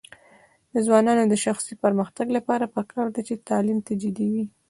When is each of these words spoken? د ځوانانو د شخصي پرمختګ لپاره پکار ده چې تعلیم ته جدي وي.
د 0.73 0.75
ځوانانو 0.85 1.23
د 1.27 1.35
شخصي 1.45 1.73
پرمختګ 1.83 2.27
لپاره 2.37 2.65
پکار 2.75 3.07
ده 3.15 3.21
چې 3.27 3.43
تعلیم 3.49 3.79
ته 3.87 3.93
جدي 4.01 4.27
وي. 4.33 4.45